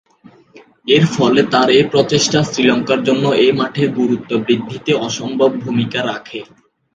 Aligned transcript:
এরফলে 0.87 1.41
তার 1.53 1.67
এ 1.71 1.91
প্রচেষ্টা 1.91 2.39
শ্রীলঙ্কার 2.43 2.99
জন্য 3.03 3.25
এ 3.39 3.57
মাঠে 3.59 3.83
গুরুত্ব 3.97 4.31
বৃদ্ধিতে 4.45 4.91
অসম্ভব 5.07 5.49
ভূমিকা 5.63 5.99
রাখে। 6.09 6.39